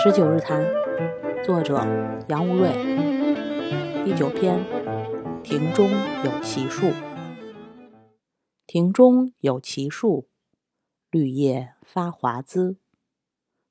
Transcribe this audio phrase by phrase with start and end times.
[0.00, 0.64] 十九日谈，
[1.44, 1.74] 作者
[2.28, 2.70] 杨无瑞。
[4.04, 4.64] 第九篇：
[5.42, 5.90] 庭中
[6.24, 6.92] 有奇树。
[8.64, 10.28] 庭中有奇树，
[11.10, 12.76] 绿叶发华滋。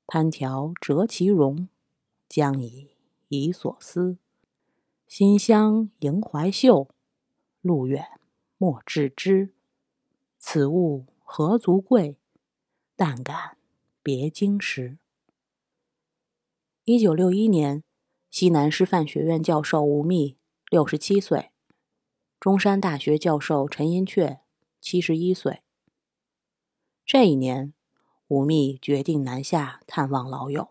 [0.06, 1.70] 攀条折其荣，
[2.28, 2.90] 将以
[3.28, 4.18] 遗所思。
[5.06, 6.90] 馨香萦怀袖，
[7.62, 8.04] 路远
[8.58, 9.54] 莫致之。
[10.38, 12.18] 此物何足贵？
[12.94, 13.56] 但感
[14.02, 14.98] 别经时。
[16.90, 17.84] 一九六一年，
[18.30, 20.36] 西南师范学院教授吴宓
[20.70, 21.50] 六十七岁，
[22.40, 24.38] 中山大学教授陈寅恪
[24.80, 25.60] 七十一岁。
[27.04, 27.74] 这一年，
[28.28, 30.70] 吴宓决定南下探望老友。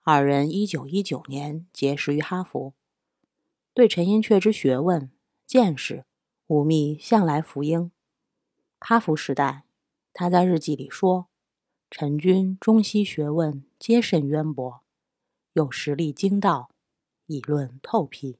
[0.00, 2.72] 二人一九一九年结识于哈佛，
[3.74, 5.10] 对陈寅恪之学问
[5.46, 6.06] 见识，
[6.46, 7.92] 吴宓向来服膺。
[8.80, 9.64] 哈佛时代，
[10.14, 11.26] 他在日记里说
[11.92, 14.80] ：“陈君中西学问皆甚渊博。”
[15.54, 16.70] 有实力精道，
[17.26, 18.38] 议论透辟，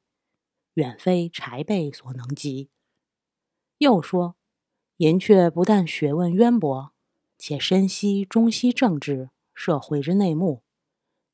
[0.74, 2.70] 远非柴辈所能及。
[3.76, 4.36] 又说，
[4.96, 6.94] 寅恪不但学问渊博，
[7.36, 10.62] 且深悉中西政治、社会之内幕，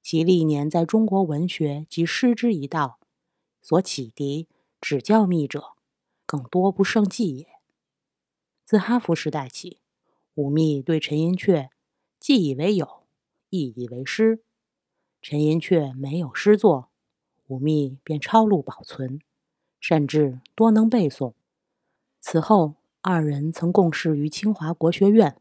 [0.03, 2.99] 其历年在中国文学及诗之一道
[3.63, 4.49] 所启迪、
[4.81, 5.77] 指教密者，
[6.27, 7.47] 更多不胜计也。
[8.65, 9.81] 自哈佛时代起，
[10.35, 11.71] 武密对陈寅恪
[12.19, 13.07] 既以为友，
[13.51, 14.43] 亦以为师。
[15.21, 16.91] 陈寅恪没有诗作，
[17.49, 19.21] 吴宓便抄录保存，
[19.81, 21.35] 甚至多能背诵。
[22.21, 25.41] 此后，二人曾共事于清华国学院。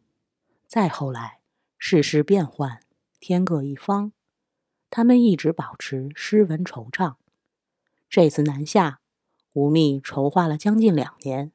[0.66, 1.39] 再后来，
[1.78, 2.81] 世事变幻，
[3.19, 4.11] 天各一方，
[4.89, 7.16] 他们一直保持诗文惆怅。
[8.09, 9.00] 这次南下，
[9.53, 11.52] 吴宓筹划了将近两年。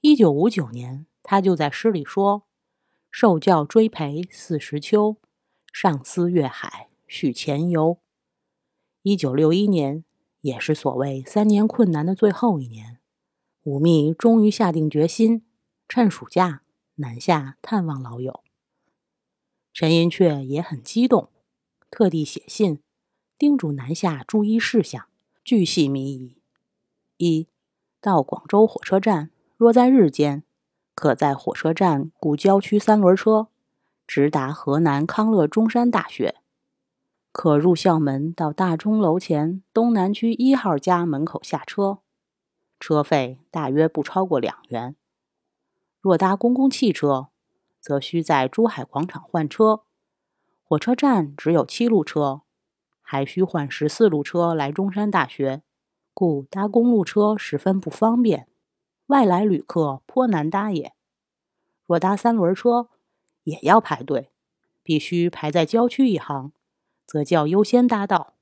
[0.00, 2.44] 一九五九年，他就在诗里说
[3.10, 5.16] ：“受教追陪四时秋，
[5.72, 7.98] 上思越海。”续前游。
[9.02, 10.04] 一九六一年，
[10.42, 13.00] 也是所谓三年困难的最后一年，
[13.62, 15.44] 武密终于下定决心，
[15.88, 16.62] 趁暑假
[16.96, 18.44] 南下探望老友。
[19.72, 21.30] 陈寅恪也很激动，
[21.90, 22.80] 特地写信
[23.38, 25.08] 叮嘱南下注意事项，
[25.42, 26.42] 巨细靡遗。
[27.16, 27.48] 一
[28.00, 30.42] 到广州火车站，若在日间，
[30.94, 33.48] 可在火车站雇郊区三轮车，
[34.06, 36.36] 直达河南康乐中山大学。
[37.40, 41.98] 可入校门到大钟楼前东南区一号家门口下车，
[42.80, 44.96] 车费大约不超过两元。
[46.00, 47.28] 若搭公共汽车，
[47.78, 49.82] 则需在珠海广场换车。
[50.64, 52.42] 火车站只有七路车，
[53.00, 55.62] 还需换十四路车来中山大学，
[56.12, 58.48] 故搭公路车十分不方便。
[59.06, 60.92] 外来旅客颇难搭也。
[61.86, 62.88] 若搭三轮车，
[63.44, 64.32] 也要排队，
[64.82, 66.50] 必须排在郊区一行。
[67.08, 68.34] 则较优先搭到，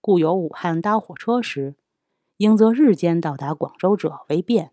[0.00, 1.76] 故有武汉搭火车时，
[2.38, 4.72] 应择日间到达广州者为便。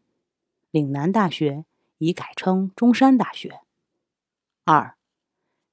[0.71, 1.65] 岭南大学
[1.99, 3.61] 已改称中山大学。
[4.63, 4.97] 二，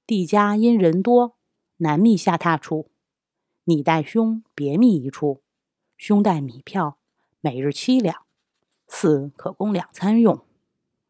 [0.06, 1.39] 地家因人多，
[1.78, 2.91] 难觅下榻处，
[3.65, 5.43] 你带兄别觅一处，
[5.97, 6.99] 兄带米票，
[7.41, 8.27] 每日七两，
[8.87, 10.45] 四可供两餐用。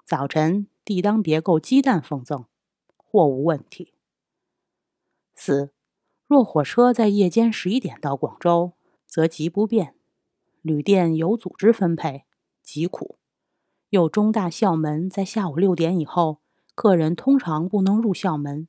[0.04, 2.44] 早晨地当别购鸡蛋奉赠，
[2.96, 3.94] 或无问题。
[5.34, 5.75] 四。
[6.26, 8.72] 若火车在夜间十一点到广州，
[9.06, 9.94] 则极不便。
[10.60, 12.24] 旅店有组织分配，
[12.62, 13.18] 极苦。
[13.90, 16.40] 又中大校门在下午六点以后，
[16.74, 18.66] 客人通常不能入校门。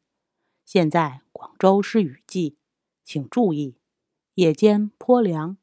[0.63, 2.57] 现在广州是雨季，
[3.03, 3.77] 请注意，
[4.35, 5.57] 夜间颇凉，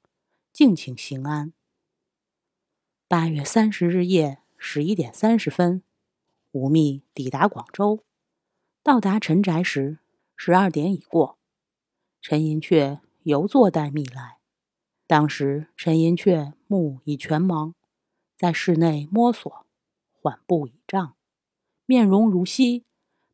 [0.53, 1.53] 敬请行安。
[3.07, 5.85] 八月三十日夜十一点三十分，
[6.51, 8.03] 吴宓抵达广州，
[8.83, 9.99] 到达陈宅时，
[10.37, 11.39] 十二点已过。
[12.27, 14.39] 陈寅恪犹坐待密来。
[15.07, 17.75] 当时陈寅恪目已全盲，
[18.35, 19.67] 在室内摸索，
[20.11, 21.17] 缓步倚杖，
[21.85, 22.87] 面容如昔，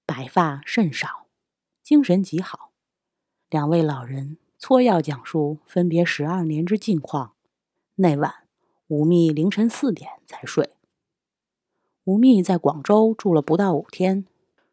[0.04, 1.28] 白发甚少，
[1.84, 2.72] 精神极好。
[3.48, 7.36] 两位老人撮要讲述分别十二年之近况。
[7.94, 8.48] 那晚，
[8.88, 10.68] 吴宓凌晨四点才睡。
[12.02, 14.26] 吴宓在广州住了不到五天，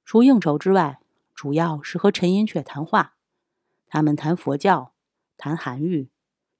[0.04, 1.00] 除应酬之外，
[1.36, 3.14] 主要是和陈寅恪谈话。
[3.88, 4.94] 他们谈佛教，
[5.38, 6.10] 谈韩愈，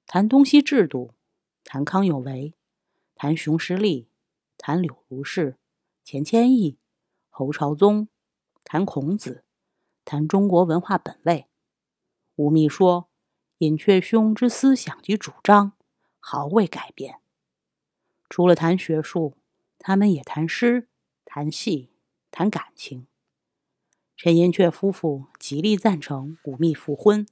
[0.06, 1.12] 谈东西制度，
[1.62, 2.54] 谈康有为，
[3.14, 4.08] 谈熊十力，
[4.56, 5.58] 谈柳如是、
[6.02, 6.78] 钱谦益、
[7.28, 8.08] 侯朝宗，
[8.64, 9.44] 谈孔子，
[10.06, 11.46] 谈中国文化本位。
[12.36, 13.10] 吴宓说
[13.58, 15.72] ：“尹雀兄之思想及主张
[16.18, 17.20] 毫未改变。
[18.30, 19.36] 除了谈学术，
[19.78, 20.88] 他们也谈诗、
[21.26, 21.90] 谈戏、
[22.30, 23.06] 谈感情。”
[24.18, 27.24] 陈寅恪夫妇极力赞成武密复婚，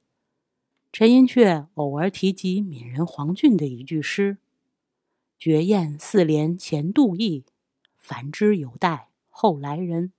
[0.93, 4.37] 陈寅恪偶尔提及闽人黄俊的一句诗
[5.37, 7.43] ：“绝艳似怜前度意，
[7.97, 10.13] 繁枝犹待后来人。”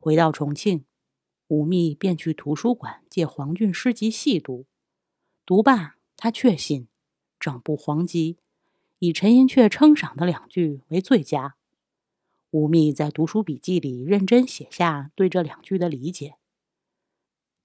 [0.00, 0.86] 回到重庆，
[1.48, 4.64] 武密便去图书馆借黄俊诗集细读。
[5.44, 6.88] 读罢，他确信
[7.38, 8.38] 整部黄集
[9.00, 11.56] 以陈寅恪称赏的两句为最佳。
[12.52, 16.36] 吴宓在读书笔记里认真写下对这两句的理解。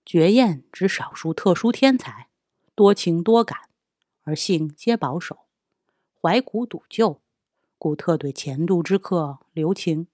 [0.06, 2.30] 绝艳指少数特殊天才，
[2.74, 3.70] 多情多感，
[4.24, 5.40] 而性皆保守，
[6.22, 7.22] 怀古笃旧，
[7.78, 10.08] 故特对前度之客留情。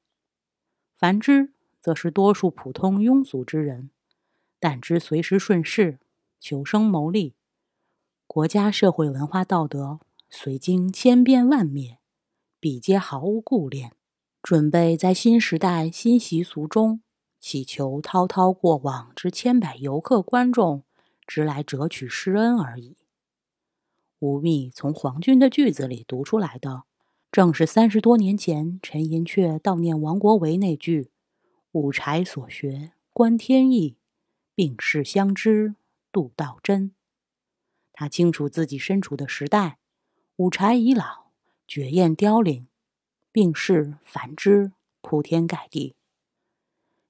[0.97, 3.91] 凡之则是多数普通庸俗之人，
[4.59, 5.99] 但知随时顺势，
[6.39, 7.35] 求生谋利，
[8.25, 9.99] 国家社会文化道德
[10.31, 11.99] 虽经千变万灭，
[12.59, 13.95] 彼皆毫无顾恋，
[14.43, 17.01] 准备在新时代新习俗中。
[17.39, 20.83] 祈求滔滔过往之千百游客观众，
[21.25, 22.95] 直来折取施恩而已。
[24.19, 26.83] 吴宓从黄俊的句子里读出来的，
[27.31, 31.11] 正是三十多年前陈寅恪悼念王国维那句
[31.73, 33.97] “五柴所学观天意，
[34.55, 35.75] 病逝相知
[36.11, 36.93] 度道真”。
[37.91, 39.79] 他清楚自己身处的时代，
[40.37, 41.31] 五柴已老，
[41.67, 42.67] 绝艳凋零，
[43.33, 45.95] 病逝繁枝铺天盖地。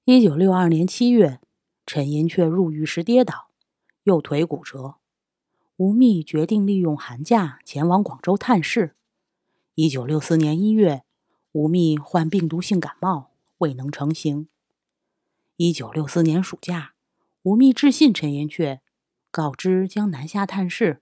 [0.05, 1.41] 一九六二年七月，
[1.85, 3.49] 陈寅恪入狱时跌倒，
[4.03, 4.95] 右腿骨折。
[5.75, 8.95] 吴宓决定利用寒假前往广州探视。
[9.75, 11.03] 一九六四年一月，
[11.51, 14.47] 吴宓患病毒性感冒，未能成行。
[15.57, 16.93] 一九六四年暑假，
[17.41, 18.79] 吴宓致信陈寅恪，
[19.29, 21.01] 告知将南下探视，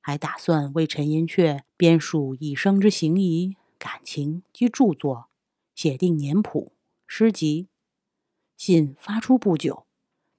[0.00, 5.28] 还打算为陈寅恪编述一生之行仪、感情及著作，
[5.74, 6.72] 写定年谱、
[7.06, 7.68] 诗集。
[8.56, 9.84] 信发出不久，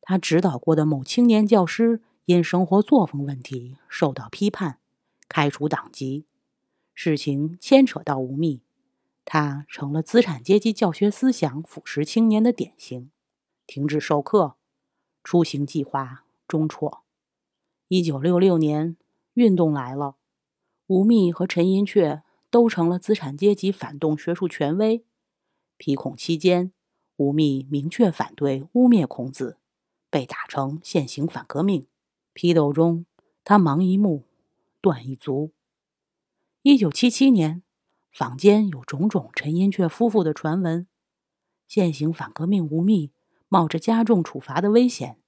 [0.02, 4.80] 他指导过的某青年教师因生活作风问题受到批判，
[5.30, 6.26] 开除党籍。
[6.96, 8.62] 事情牵扯到吴宓，
[9.24, 13.12] 他成了资产阶级教学思想腐蚀青年的典型，
[13.68, 14.56] 停止授课，
[15.24, 17.04] 出行计划中辍。
[17.90, 18.98] 一九六六年，
[19.36, 20.16] 运动来了，
[20.88, 22.24] 吴宓和陈寅恪
[22.56, 25.04] 都成了资产阶级反动学术权威。
[25.76, 26.72] 批孔期间。
[27.18, 29.58] 吴宓明确反对污蔑孔子，
[30.10, 31.86] 被打成现行反革命。
[32.32, 33.06] 批斗中，
[33.44, 34.24] 他盲一目，
[34.80, 35.52] 断一足。
[36.62, 37.62] 一九七七年，
[38.14, 40.88] 坊间有种种陈寅恪夫妇的传闻。
[41.68, 43.12] 现行反革命吴宓
[43.50, 45.20] 冒着加重处罚的危险，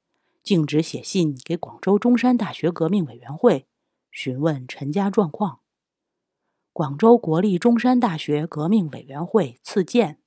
[0.42, 3.68] 径直写信给广州中山大学革命委员会，
[4.12, 5.60] 询问陈家状况。
[6.78, 10.20] 广州国立中山大学革命委员会赐见。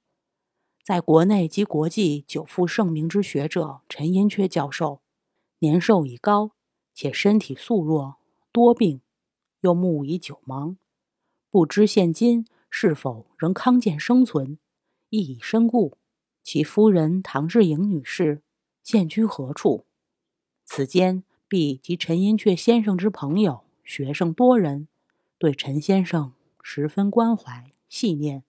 [0.82, 5.00] 在国内及国际久负盛名之学者陈寅恪教授，
[5.60, 6.50] 年寿已高，
[6.92, 8.16] 且身体素弱，
[8.50, 9.00] 多病，
[9.60, 10.74] 又目已久盲，
[11.52, 14.58] 不知现今是否仍康健生存，
[15.08, 15.98] 亦已身故。
[16.42, 18.42] 其夫人唐志颖女士
[18.82, 19.86] 现居何处？
[20.64, 24.88] 此间必及陈寅恪先生之朋友、学生多人，
[25.38, 26.32] 对陈先生
[26.62, 28.44] 十分关怀细念。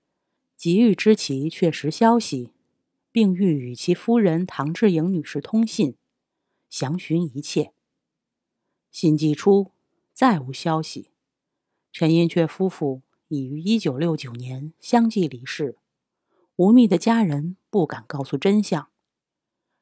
[0.55, 2.51] 急欲知其确实消息，
[3.11, 5.95] 并欲与其夫人唐志颖女士通信，
[6.69, 7.73] 详询一切。
[8.91, 9.71] 信寄出，
[10.13, 11.09] 再无消息。
[11.91, 15.77] 陈寅恪夫妇已于一九六九年相继离世，
[16.57, 18.89] 吴宓的家人不敢告诉真相。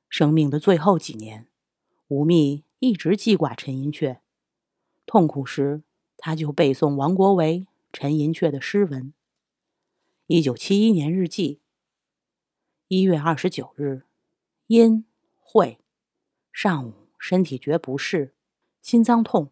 [0.07, 1.47] 生命的最后几年，
[2.07, 4.19] 吴宓一直记挂陈寅恪，
[5.05, 5.83] 痛苦时
[6.15, 9.13] 他就背诵王国维、陈寅恪的诗文。
[10.27, 11.59] 一九七一年日记。
[12.87, 14.03] 一月二十九日，
[14.67, 15.05] 因
[15.37, 15.79] 会
[16.51, 18.33] 上午身体觉不适，
[18.81, 19.51] 心脏痛，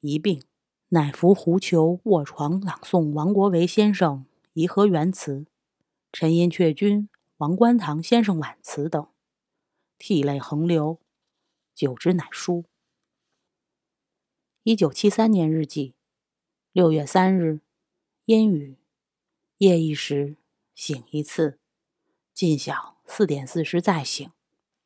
[0.00, 0.42] 一病，
[0.88, 5.46] 乃服胡裘卧床朗诵王国维先生颐和园词、
[6.12, 9.08] 陈寅恪君、王观堂先生挽词等，
[9.96, 11.00] 涕泪横流，
[11.74, 12.64] 久之乃书。
[14.64, 15.94] 一九七三年日记。
[16.72, 17.60] 六月三日，
[18.26, 18.76] 烟雨。
[19.58, 20.36] 夜一时，
[20.74, 21.60] 醒一次，
[22.34, 24.28] 近晓四点四十再醒，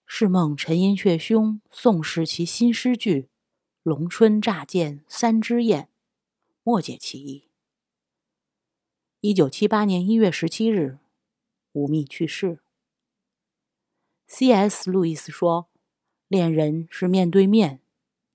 [0.04, 3.22] 是梦陈寅恪兄诵释其新诗句
[3.82, 5.84] 《龙春乍见三枝燕》，
[6.62, 7.44] 莫解其意。
[9.20, 10.98] 一九七八年一月十七日，
[11.72, 12.58] 吴宓去世。
[14.26, 14.90] C.S.
[14.90, 15.70] 路易斯说
[16.28, 17.80] ：“恋人是面对面，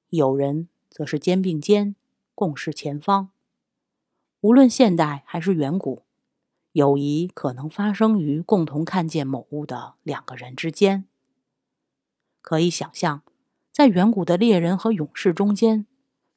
[0.09, 1.95] 友人则是肩并肩，
[2.33, 3.29] 共视前方。
[4.45, 6.03] 无论现代还是远古。”
[6.73, 11.05] 友谊可能发生于共同看见某物的两个人之间。
[12.43, 13.23] 可以想象，
[13.71, 15.87] 在远古的猎人和勇士中间，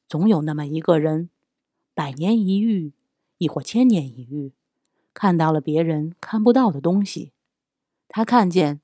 [0.07, 1.29] 总有那么一个人，
[1.93, 2.93] 百年一遇，
[3.37, 4.53] 亦或千年一遇，
[5.13, 7.33] 看到了别人看不到的东西。
[8.07, 8.81] 他看见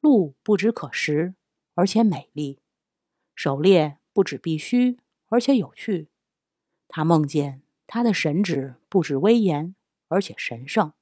[0.00, 1.34] 鹿不只可食，
[1.74, 2.58] 而且美丽；
[3.34, 4.98] 狩猎不止必须，
[5.30, 6.08] 而且有趣。
[6.86, 9.74] 他梦见他的神旨不止威严，
[10.06, 10.92] 而且神圣。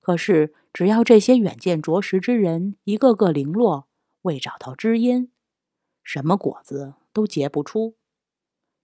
[0.00, 3.88] 可是，只要这些远见卓识之人一个个零落，
[4.22, 5.30] 未找到知音，
[6.02, 7.96] 什么果子都结不出。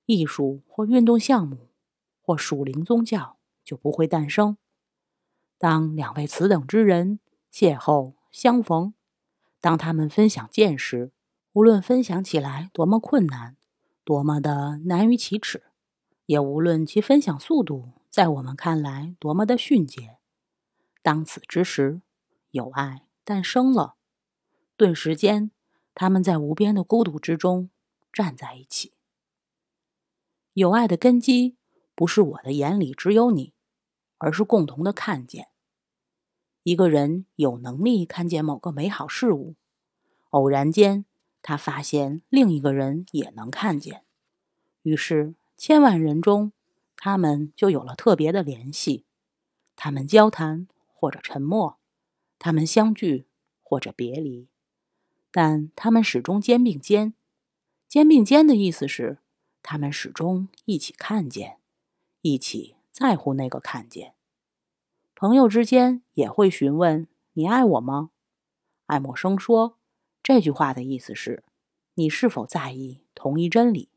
[0.07, 1.71] 艺术或运动项目，
[2.21, 4.59] 或属灵宗教就不会诞生。
[5.57, 8.93] 当两位此等之人邂逅相逢，
[9.61, 11.13] 当他们分享见识，
[11.53, 13.57] 无论分享起来多么困难，
[14.05, 15.63] 多么的难于启齿，
[16.27, 20.19] 也无论其分享速度在我们看来多么的迅捷。
[21.03, 22.01] 当此之时，
[22.51, 23.97] 有爱诞生了。
[24.77, 25.51] 顿时间，
[25.95, 27.71] 他们在无边的孤独之中
[28.13, 28.93] 站在一起。
[30.55, 31.57] 有爱的根基
[31.95, 33.53] 不是我的眼里只有你，
[34.19, 35.49] 而是共同的看见。
[36.63, 39.57] 一个人有能力看见某个美好事物，
[40.31, 41.05] 偶然间
[41.43, 44.05] 他发现另一个人也能看见，
[44.83, 46.53] 于是千万人中，
[46.97, 49.05] 他们就有了特别的联系。
[49.77, 50.69] 他们交谈。
[50.97, 51.79] 或者沉默，
[52.39, 53.27] 他们相聚
[53.63, 54.49] 或者别离，
[55.31, 57.13] 但他们始终肩并肩。
[57.87, 59.19] 肩并肩的意思是，
[59.63, 61.59] 他们始终一起看见，
[62.23, 64.15] 一起在乎那个看见。
[65.15, 68.09] 朋友之间也会询问：“你爱我吗？”
[68.87, 69.77] 爱默生说，
[70.23, 71.45] 这句话的意思是：
[71.97, 73.91] 你是否在意同一真理？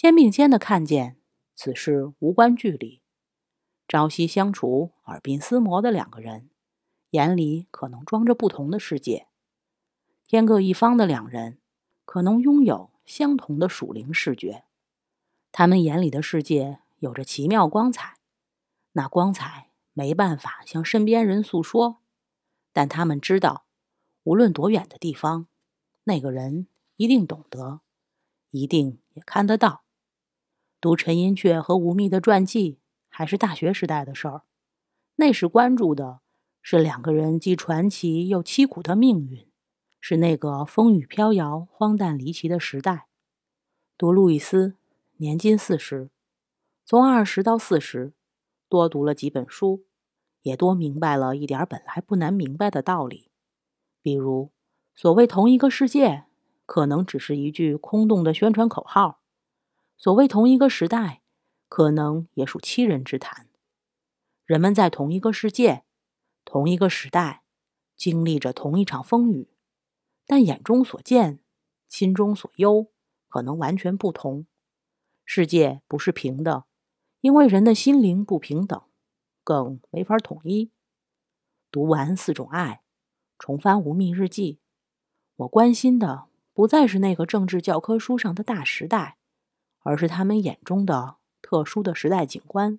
[0.00, 1.18] 肩并肩的看见，
[1.54, 3.02] 此事无关距离。
[3.86, 6.48] 朝夕相处、耳鬓厮磨的两个人，
[7.10, 9.26] 眼里可能装着不同的世界；
[10.26, 11.58] 天各一方的两人，
[12.06, 14.64] 可能拥有相同的属灵视觉。
[15.52, 18.16] 他们眼里的世界有着奇妙光彩，
[18.92, 21.98] 那光彩没办法向身边人诉说，
[22.72, 23.66] 但他们知道，
[24.22, 25.46] 无论多远的地方，
[26.04, 27.82] 那个人一定懂得，
[28.50, 29.82] 一定也看得到。
[30.80, 32.78] 读陈寅恪和吴宓的传记。
[33.12, 34.44] 还是大学时代的事儿，
[35.16, 36.20] 那时关注的
[36.62, 39.46] 是两个人既传奇又凄苦的命运，
[40.00, 43.08] 是那个风雨飘摇、荒诞离奇的时代。
[43.98, 44.76] 读路易斯，
[45.16, 46.10] 年近四十，
[46.86, 48.14] 从二十到四十，
[48.68, 49.84] 多读了几本书，
[50.42, 53.28] 也多明白了一点本来不难明白的道理，
[54.00, 54.52] 比如
[54.94, 56.24] 所谓同一个世界，
[56.64, 59.19] 可能只是一句空洞的宣传口号；
[60.00, 61.18] 所谓同一个时代。
[61.70, 63.46] 可能也属欺人之谈。
[64.44, 65.84] 人们在同一个世界、
[66.44, 67.44] 同一个时代，
[67.94, 69.48] 经历着同一场风雨，
[70.26, 71.38] 但眼中所见、
[71.88, 72.88] 心中所忧，
[73.28, 74.46] 可能完全不同。
[75.24, 76.64] 世界不是平的，
[77.20, 78.82] 因为人的心灵不平等，
[79.44, 80.72] 更没法统一。
[81.70, 82.82] 读完《四种爱》，
[83.38, 84.54] 重翻《无觅日记》，
[85.36, 89.18] 我关心的不再是那个政治教科书上的大时代，
[89.80, 91.16] 而是他们眼中的。
[91.42, 92.78] 特殊的时代景观。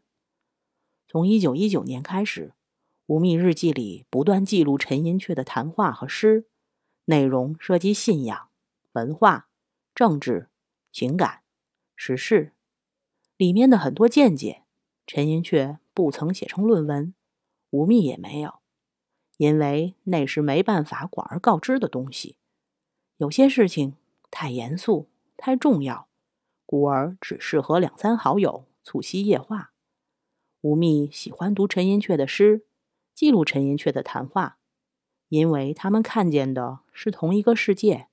[1.05, 2.49] 从一九一九年开始，
[3.07, 6.45] 《无宓日记》里不断记录陈寅恪的谈话和诗，
[7.05, 8.47] 内容涉及信仰、
[8.93, 9.49] 文化、
[9.93, 10.47] 政治、
[10.93, 11.41] 情感、
[11.97, 12.53] 时事。
[13.35, 14.63] 里面的很多见解，
[15.05, 17.13] 陈寅恪不曾写成论文，
[17.71, 18.59] 吴宓也没有，
[19.35, 22.37] 因为那是没办法广而告之的东西。
[23.17, 23.95] 有些事情
[24.29, 26.07] 太严肃、太重要。
[26.71, 29.73] 故而只适合两三好友促膝夜话。
[30.61, 32.65] 吴宓喜欢读陈寅恪的诗，
[33.13, 34.57] 记录陈寅恪的谈话，
[35.27, 38.07] 因为他们看见的是同一个世界，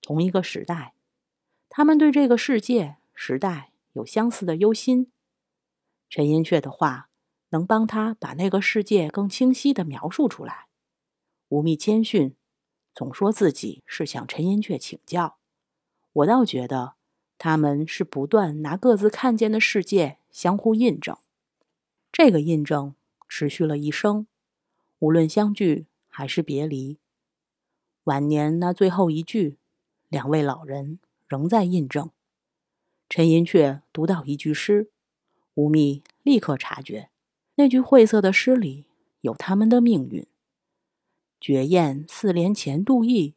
[0.00, 0.94] 同一个时代。
[1.68, 5.10] 他们对这个世界、时代有相似的忧心。
[6.08, 7.10] 陈寅恪的话
[7.48, 10.68] 能帮他把那个世界更清晰地描述出来。
[11.48, 12.36] 吴宓谦逊，
[12.94, 15.38] 总说自己是向陈寅恪请教。
[16.12, 16.94] 我倒觉得。
[17.44, 21.18] 他们是不断拿各自看见的世界相互印证，
[22.10, 22.94] 这个印证
[23.28, 24.26] 持续了一生，
[25.00, 26.96] 无论相聚还是别离。
[28.04, 29.58] 晚年那最后一句，
[30.08, 30.98] 两位老人
[31.28, 32.08] 仍在印证。
[33.10, 34.88] 陈寅恪读到一句诗，
[35.52, 37.10] 吴宓立刻察觉，
[37.56, 38.86] 那句晦涩的诗里
[39.20, 40.26] 有他们的命运。
[41.38, 43.34] 绝艳四联前度意，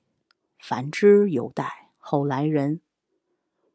[0.58, 2.80] 繁枝犹待后来人。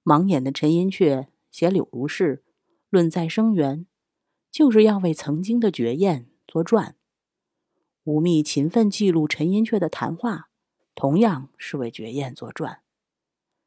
[0.04, 2.38] 盲眼的陈寅恪写《柳如是》，
[2.90, 3.86] 论再生缘，
[4.50, 6.96] 就是要为曾经的绝艳作传。
[8.04, 10.48] 吴宓勤奋记录陈寅恪的谈话，
[10.94, 12.80] 同样是为绝艳作传。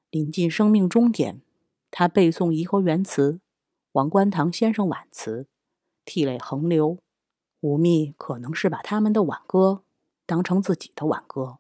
[0.10, 1.42] 临近生命终点，
[1.90, 3.40] 他背诵颐和园词、
[3.94, 5.48] 王观堂先生挽词，
[6.04, 7.00] 涕泪横流。
[7.62, 9.84] 吴宓可能是把他们的挽歌
[10.26, 11.60] 当成自己的挽歌。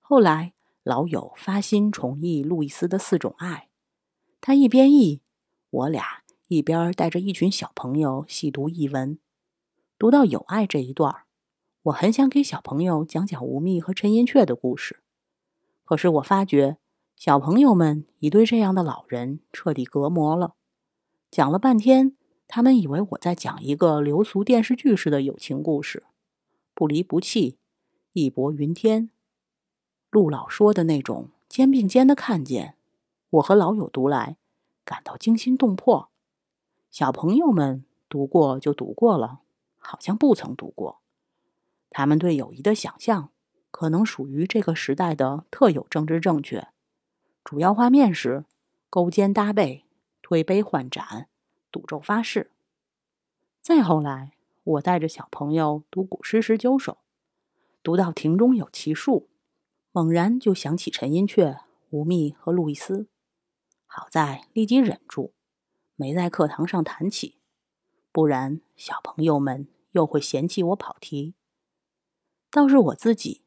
[0.00, 0.52] 后来，
[0.86, 3.68] 老友发心重译路易斯的《四种爱》，
[4.40, 5.20] 他一边译，
[5.68, 9.18] 我俩一边带着一群小朋友细读译文。
[9.98, 11.24] 读到友爱这一段，
[11.82, 15.00] 我很想给小朋友讲讲吴宓和陈寅恪的故事，
[15.84, 16.76] 可是我发觉
[17.16, 20.54] 小朋友们已对这样的老人彻底隔膜了。
[21.32, 22.16] 讲了半天。
[22.48, 26.04] 他们以为我在讲一个流俗电视剧式的友情故事，
[26.74, 27.58] 不离不弃，
[28.12, 29.10] 义薄云天。
[30.10, 32.76] 陆老说的那种肩并肩的看见，
[33.30, 34.36] 我和老友读来
[34.84, 36.08] 感到惊心动魄。
[36.90, 39.40] 小朋友们读过就读过了，
[39.78, 41.00] 好像不曾读过。
[41.90, 43.30] 他们对友谊的想象，
[43.70, 46.68] 可能属于这个时代的特有政治正确。
[47.44, 48.44] 主要画面是
[48.88, 49.84] 勾肩搭背，
[50.22, 51.28] 推杯换盏。
[51.72, 52.52] 赌咒发誓。
[53.60, 54.32] 再后来，
[54.64, 56.96] 我带着小朋友读古诗十九首，
[57.82, 59.28] 读到庭中有奇树，
[59.96, 63.08] 猛然就想起陈寅恪、吴宓和路易斯。
[63.86, 65.32] 好在立即忍住，
[65.94, 67.38] 没在课堂上谈起，
[68.12, 71.32] 不然小朋友们又会嫌弃我跑题。
[72.50, 73.44] 倒是我自己，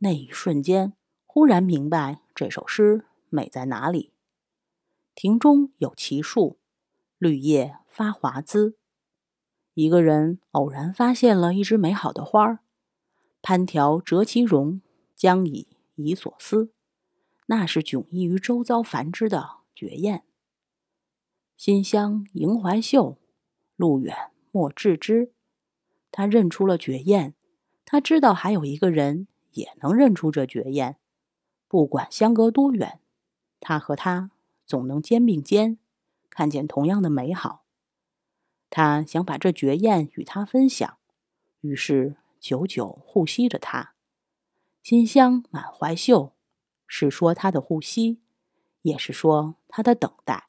[0.00, 0.92] 那一瞬间
[1.24, 4.12] 忽然明白这首诗美在哪里。
[5.14, 6.58] 庭中有奇树。
[7.16, 8.76] 绿叶发华滋，
[9.72, 12.58] 一个人偶然发现了一枝美好的花儿，
[13.40, 14.82] 攀条折其容，
[15.16, 15.67] 将以
[16.04, 16.72] 以所思。
[17.46, 20.24] 那是迥异于周遭繁枝的绝艳。
[21.56, 23.18] 馨香萦怀袖，
[23.76, 25.32] 路远莫致之。
[26.10, 27.34] 他认出了绝艳，
[27.84, 30.98] 他知道还有一个人也能认出这绝艳，
[31.66, 33.00] 不管相隔多远，
[33.60, 34.30] 他和他
[34.64, 35.78] 总能肩并肩。
[36.30, 37.64] 看见同样的美好，
[38.70, 40.98] 他想把这绝艳与他分享，
[41.62, 43.94] 于是久久呼吸着它，
[44.88, 46.32] 馨香满怀袖，
[46.86, 48.22] 是说他的呼吸，
[48.80, 50.48] 也是说他的等待，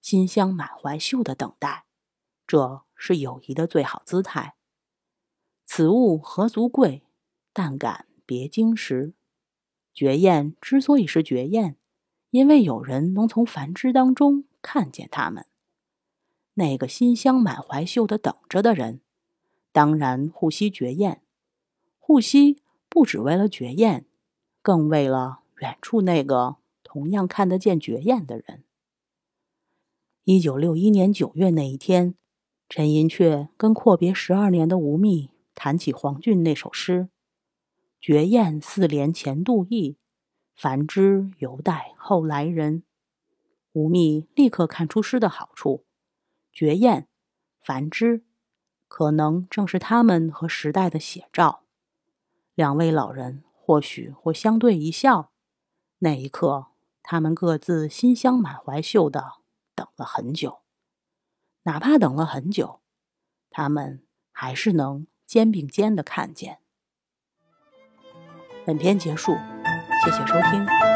[0.00, 1.84] 馨香满怀袖的等待，
[2.48, 4.56] 这是友谊的最好姿态。
[5.64, 7.04] 此物何足贵，
[7.52, 9.14] 但感别经时。
[9.94, 11.76] 绝艳之所以是绝艳，
[12.30, 14.46] 因为有人能从繁枝当中。
[14.60, 15.46] 看见他们，
[16.54, 19.00] 那个馨香满怀袖的等着的人，
[19.70, 21.22] 当然护惜绝艳。
[22.00, 22.60] 护惜
[22.94, 24.06] 不只为了绝艳，
[24.62, 28.62] 更为了远处那个同样看得见绝艳的人。
[30.22, 32.14] 一九六一年九月那一天，
[32.68, 37.08] 陈寅恪跟阔别十二年的吴宓谈起黄俊那首诗
[38.00, 39.98] ：“绝艳似怜前度意，
[40.54, 42.84] 繁枝犹待后来人。”
[43.74, 45.84] 吴宓立刻看出诗的好处，
[46.52, 47.08] 绝艳、
[47.60, 48.22] 繁枝，
[48.86, 51.63] 可能正是他们和时代的写照。
[52.54, 55.32] 两位老人或许会相对一笑，
[55.98, 56.66] 那一刻，
[57.02, 59.38] 他们各自心香满怀秀的
[59.74, 60.60] 等了很久，
[61.64, 62.80] 哪怕等了很久，
[63.50, 66.60] 他们还是能肩并肩的看见。
[68.64, 69.32] 本篇结束，
[70.04, 70.93] 谢谢收听。